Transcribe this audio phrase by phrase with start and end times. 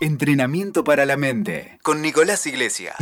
[0.00, 2.96] Entrenamiento para la mente con Nicolás Iglesias.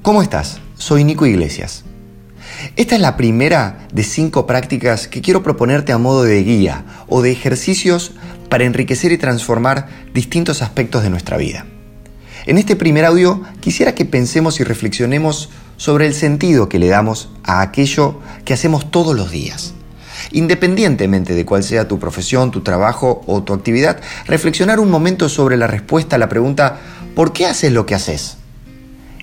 [0.00, 0.60] ¿Cómo estás?
[0.76, 1.84] Soy Nico Iglesias.
[2.76, 7.20] Esta es la primera de cinco prácticas que quiero proponerte a modo de guía o
[7.20, 8.12] de ejercicios
[8.48, 11.66] para enriquecer y transformar distintos aspectos de nuestra vida.
[12.46, 17.28] En este primer audio quisiera que pensemos y reflexionemos sobre el sentido que le damos
[17.42, 19.74] a aquello que hacemos todos los días.
[20.36, 25.56] Independientemente de cuál sea tu profesión, tu trabajo o tu actividad, reflexionar un momento sobre
[25.56, 26.78] la respuesta a la pregunta
[27.14, 28.36] ¿por qué haces lo que haces?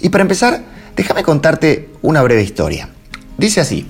[0.02, 0.64] Y para empezar,
[0.96, 2.90] déjame contarte una breve historia.
[3.38, 3.86] Dice así,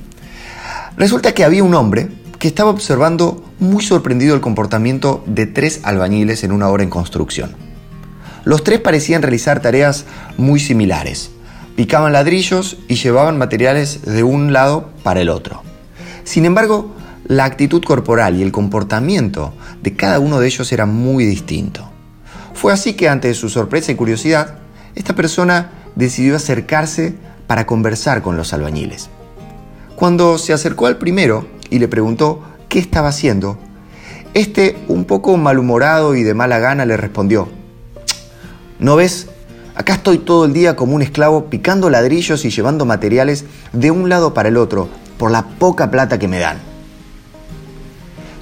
[0.98, 2.10] resulta que había un hombre
[2.40, 7.56] que estaba observando muy sorprendido el comportamiento de tres albañiles en una obra en construcción.
[8.44, 10.04] Los tres parecían realizar tareas
[10.36, 11.32] muy similares.
[11.78, 15.64] Picaban ladrillos y llevaban materiales de un lado para el otro.
[16.24, 16.93] Sin embargo,
[17.26, 21.90] la actitud corporal y el comportamiento de cada uno de ellos era muy distinto.
[22.54, 24.56] Fue así que ante su sorpresa y curiosidad,
[24.96, 27.16] esta persona decidió acercarse
[27.48, 29.10] para conversar con los albañiles.
[29.96, 33.58] Cuando se acercó al primero y le preguntó qué estaba haciendo,
[34.34, 37.48] este, un poco malhumorado y de mala gana, le respondió,
[38.80, 39.28] ¿No ves?
[39.76, 44.10] Acá estoy todo el día como un esclavo picando ladrillos y llevando materiales de un
[44.10, 46.73] lado para el otro por la poca plata que me dan.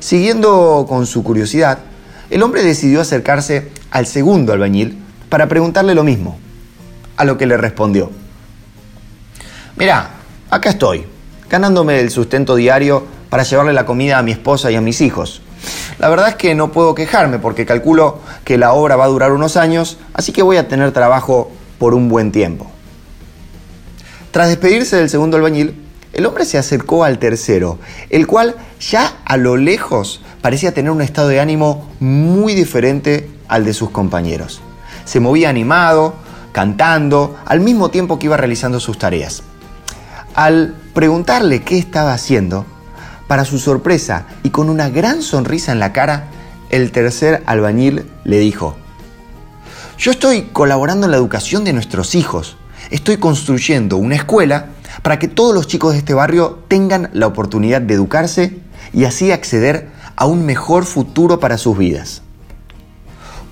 [0.01, 1.77] Siguiendo con su curiosidad,
[2.31, 4.97] el hombre decidió acercarse al segundo albañil
[5.29, 6.39] para preguntarle lo mismo,
[7.17, 8.09] a lo que le respondió.
[9.75, 10.09] Mira,
[10.49, 11.05] acá estoy,
[11.47, 15.43] ganándome el sustento diario para llevarle la comida a mi esposa y a mis hijos.
[15.99, 19.31] La verdad es que no puedo quejarme porque calculo que la obra va a durar
[19.31, 22.71] unos años, así que voy a tener trabajo por un buen tiempo.
[24.31, 25.75] Tras despedirse del segundo albañil,
[26.13, 31.01] el hombre se acercó al tercero, el cual ya a lo lejos parecía tener un
[31.01, 34.61] estado de ánimo muy diferente al de sus compañeros.
[35.05, 36.15] Se movía animado,
[36.51, 39.43] cantando, al mismo tiempo que iba realizando sus tareas.
[40.35, 42.65] Al preguntarle qué estaba haciendo,
[43.27, 46.27] para su sorpresa y con una gran sonrisa en la cara,
[46.69, 48.75] el tercer albañil le dijo,
[49.97, 52.57] yo estoy colaborando en la educación de nuestros hijos.
[52.89, 54.69] Estoy construyendo una escuela
[55.01, 58.59] para que todos los chicos de este barrio tengan la oportunidad de educarse
[58.93, 62.21] y así acceder a un mejor futuro para sus vidas.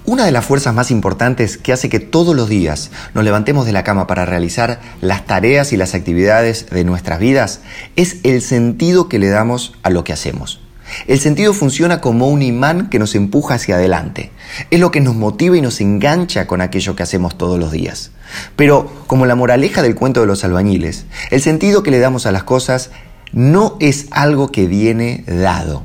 [0.05, 3.73] Una de las fuerzas más importantes que hace que todos los días nos levantemos de
[3.73, 7.61] la cama para realizar las tareas y las actividades de nuestras vidas
[7.95, 10.61] es el sentido que le damos a lo que hacemos.
[11.05, 14.31] El sentido funciona como un imán que nos empuja hacia adelante.
[14.71, 18.11] Es lo que nos motiva y nos engancha con aquello que hacemos todos los días.
[18.55, 22.31] Pero, como la moraleja del cuento de los albañiles, el sentido que le damos a
[22.31, 22.91] las cosas
[23.31, 25.83] no es algo que viene dado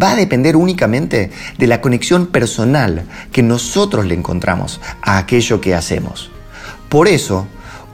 [0.00, 5.74] va a depender únicamente de la conexión personal que nosotros le encontramos a aquello que
[5.74, 6.30] hacemos.
[6.88, 7.46] Por eso,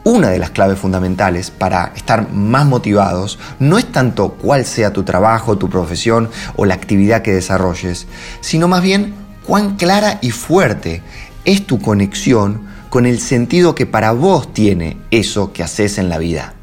[0.04, 5.02] una de las claves fundamentales para estar más motivados no es tanto cuál sea tu
[5.02, 8.06] trabajo, tu profesión o la actividad que desarrolles,
[8.40, 9.14] sino más bien
[9.46, 11.02] cuán clara y fuerte
[11.44, 16.18] es tu conexión con el sentido que para vos tiene eso que haces en la
[16.18, 16.54] vida.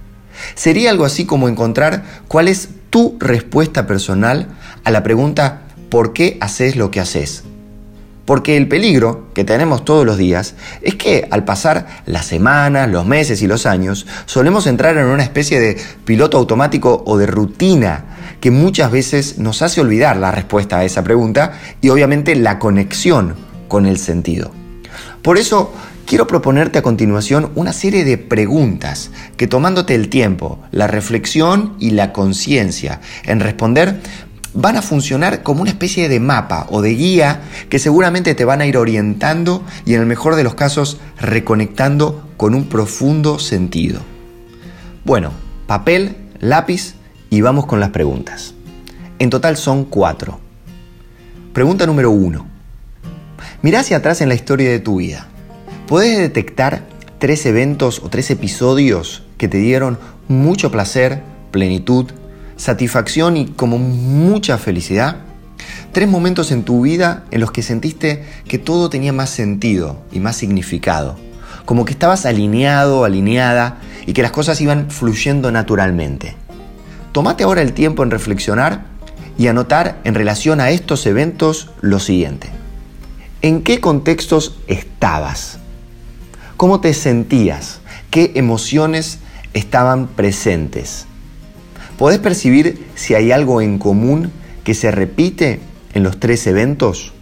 [0.55, 4.47] Sería algo así como encontrar cuál es tu respuesta personal
[4.85, 7.43] a la pregunta ¿por qué haces lo que haces?
[8.23, 13.05] Porque el peligro que tenemos todos los días es que al pasar las semanas, los
[13.05, 18.05] meses y los años, solemos entrar en una especie de piloto automático o de rutina
[18.39, 23.35] que muchas veces nos hace olvidar la respuesta a esa pregunta y obviamente la conexión
[23.67, 24.51] con el sentido.
[25.21, 25.73] Por eso
[26.05, 31.91] quiero proponerte a continuación una serie de preguntas que tomándote el tiempo, la reflexión y
[31.91, 33.99] la conciencia en responder,
[34.53, 38.61] van a funcionar como una especie de mapa o de guía que seguramente te van
[38.61, 44.01] a ir orientando y en el mejor de los casos reconectando con un profundo sentido.
[45.05, 45.31] Bueno,
[45.67, 46.95] papel, lápiz
[47.29, 48.53] y vamos con las preguntas.
[49.19, 50.39] En total son cuatro.
[51.53, 52.47] Pregunta número uno.
[53.61, 55.30] Mira hacia atrás en la historia de tu vida.
[55.91, 56.83] ¿Puedes detectar
[57.19, 59.99] tres eventos o tres episodios que te dieron
[60.29, 61.21] mucho placer,
[61.51, 62.05] plenitud,
[62.55, 65.17] satisfacción y como mucha felicidad?
[65.91, 70.21] Tres momentos en tu vida en los que sentiste que todo tenía más sentido y
[70.21, 71.17] más significado,
[71.65, 76.37] como que estabas alineado, alineada y que las cosas iban fluyendo naturalmente.
[77.11, 78.85] Tómate ahora el tiempo en reflexionar
[79.37, 82.47] y anotar en relación a estos eventos lo siguiente.
[83.41, 85.60] ¿En qué contextos estabas?
[86.61, 87.79] ¿Cómo te sentías?
[88.11, 89.17] ¿Qué emociones
[89.55, 91.07] estaban presentes?
[91.97, 94.31] ¿Podés percibir si hay algo en común
[94.63, 95.59] que se repite
[95.95, 97.13] en los tres eventos?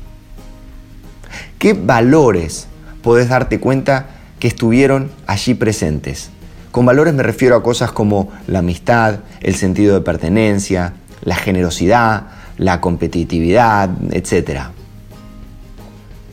[1.57, 2.68] ¿Qué valores
[3.01, 4.07] podés darte cuenta
[4.41, 6.31] que estuvieron allí presentes?
[6.71, 12.24] Con valores me refiero a cosas como la amistad, el sentido de pertenencia, la generosidad,
[12.57, 14.63] la competitividad, etc.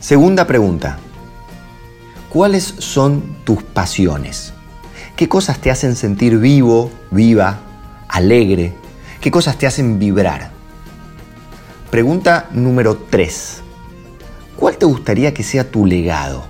[0.01, 0.99] Segunda pregunta.
[2.29, 4.53] ¿Cuáles son tus pasiones?
[5.15, 7.61] ¿Qué cosas te hacen sentir vivo, viva,
[8.09, 8.73] alegre?
[9.21, 10.51] ¿Qué cosas te hacen vibrar?
[11.89, 13.61] Pregunta número 3.
[14.57, 16.43] ¿Cuál te gustaría que sea tu legado?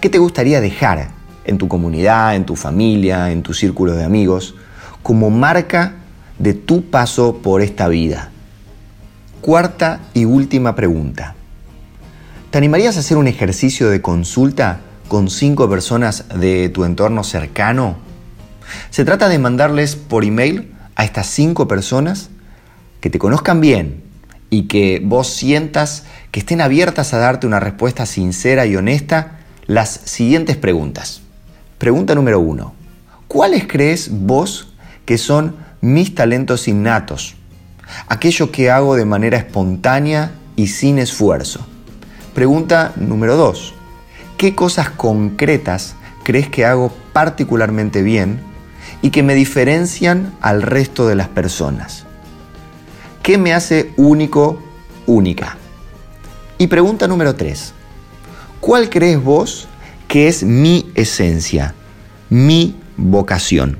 [0.00, 1.10] ¿Qué te gustaría dejar
[1.44, 4.56] en tu comunidad, en tu familia, en tu círculo de amigos,
[5.04, 5.94] como marca
[6.40, 8.30] de tu paso por esta vida?
[9.40, 11.36] Cuarta y última pregunta.
[12.50, 17.96] ¿Te animarías a hacer un ejercicio de consulta con cinco personas de tu entorno cercano?
[18.90, 22.30] Se trata de mandarles por email a estas cinco personas
[23.00, 24.04] que te conozcan bien
[24.48, 29.90] y que vos sientas que estén abiertas a darte una respuesta sincera y honesta las
[30.04, 31.22] siguientes preguntas.
[31.78, 32.74] Pregunta número uno.
[33.26, 34.72] ¿Cuáles crees vos
[35.04, 37.34] que son mis talentos innatos?
[38.06, 41.66] Aquello que hago de manera espontánea y sin esfuerzo.
[42.36, 43.72] Pregunta número dos.
[44.36, 48.40] ¿Qué cosas concretas crees que hago particularmente bien
[49.00, 52.04] y que me diferencian al resto de las personas?
[53.22, 54.62] ¿Qué me hace único,
[55.06, 55.56] única?
[56.58, 57.72] Y pregunta número tres.
[58.60, 59.66] ¿Cuál crees vos
[60.06, 61.74] que es mi esencia,
[62.28, 63.78] mi vocación.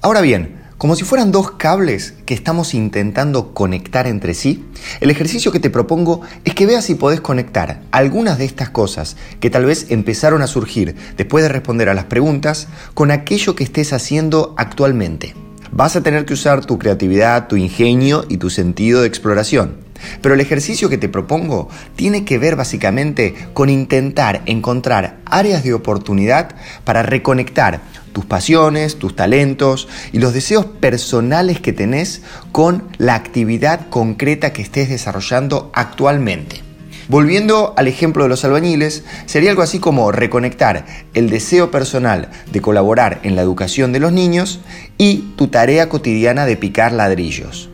[0.00, 4.64] Ahora bien, como si fueran dos cables que estamos intentando conectar entre sí,
[5.00, 9.16] el ejercicio que te propongo es que veas si podés conectar algunas de estas cosas
[9.40, 13.64] que tal vez empezaron a surgir después de responder a las preguntas con aquello que
[13.64, 15.34] estés haciendo actualmente.
[15.72, 19.87] Vas a tener que usar tu creatividad, tu ingenio y tu sentido de exploración.
[20.22, 25.74] Pero el ejercicio que te propongo tiene que ver básicamente con intentar encontrar áreas de
[25.74, 26.54] oportunidad
[26.84, 27.80] para reconectar
[28.12, 32.22] tus pasiones, tus talentos y los deseos personales que tenés
[32.52, 36.68] con la actividad concreta que estés desarrollando actualmente.
[37.08, 40.84] Volviendo al ejemplo de los albañiles, sería algo así como reconectar
[41.14, 44.60] el deseo personal de colaborar en la educación de los niños
[44.98, 47.70] y tu tarea cotidiana de picar ladrillos.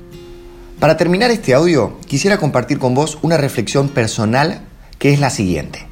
[0.80, 4.60] Para terminar este audio, quisiera compartir con vos una reflexión personal
[4.98, 5.86] que es la siguiente.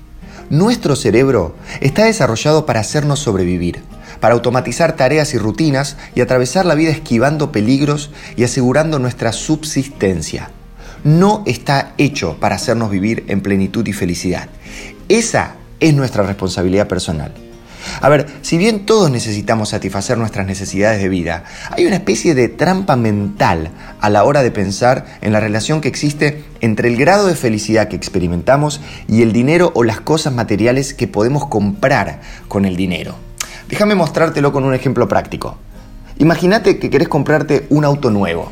[0.50, 3.80] Nuestro cerebro está desarrollado para hacernos sobrevivir,
[4.20, 10.50] para automatizar tareas y rutinas y atravesar la vida esquivando peligros y asegurando nuestra subsistencia.
[11.04, 14.48] No está hecho para hacernos vivir en plenitud y felicidad.
[15.08, 17.32] Esa es nuestra responsabilidad personal.
[18.00, 22.48] A ver, si bien todos necesitamos satisfacer nuestras necesidades de vida, hay una especie de
[22.48, 23.70] trampa mental
[24.00, 27.88] a la hora de pensar en la relación que existe entre el grado de felicidad
[27.88, 33.14] que experimentamos y el dinero o las cosas materiales que podemos comprar con el dinero.
[33.68, 35.56] Déjame mostrártelo con un ejemplo práctico.
[36.18, 38.50] Imagínate que querés comprarte un auto nuevo.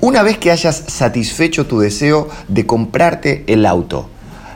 [0.00, 4.10] Una vez que hayas satisfecho tu deseo de comprarte el auto,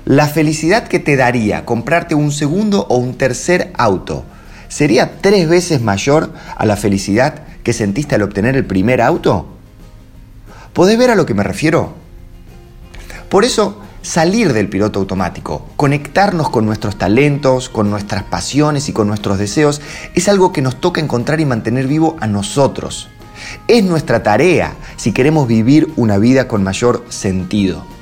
[0.08, 4.24] la felicidad que te daría comprarte un segundo o un tercer auto
[4.68, 9.48] sería tres veces mayor a la felicidad que sentiste al obtener el primer auto.
[10.72, 11.92] ¿Podés ver a lo que me refiero?
[13.28, 19.08] Por eso, salir del piloto automático, conectarnos con nuestros talentos, con nuestras pasiones y con
[19.08, 19.82] nuestros deseos,
[20.14, 23.10] es algo que nos toca encontrar y mantener vivo a nosotros.
[23.68, 27.97] Es nuestra tarea si queremos vivir una vida con mayor sentido.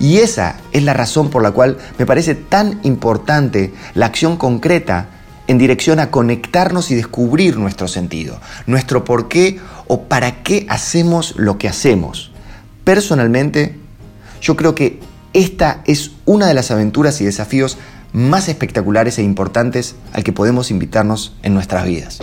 [0.00, 5.08] Y esa es la razón por la cual me parece tan importante la acción concreta
[5.46, 11.34] en dirección a conectarnos y descubrir nuestro sentido, nuestro por qué o para qué hacemos
[11.36, 12.32] lo que hacemos.
[12.84, 13.76] Personalmente,
[14.40, 15.00] yo creo que
[15.32, 17.78] esta es una de las aventuras y desafíos
[18.12, 22.20] más espectaculares e importantes al que podemos invitarnos en nuestras vidas.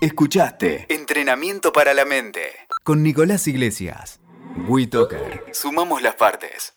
[0.00, 2.40] Escuchaste Entrenamiento para la Mente
[2.82, 4.20] con Nicolás Iglesias.
[4.68, 5.44] WeToker.
[5.52, 6.74] Sumamos las partes.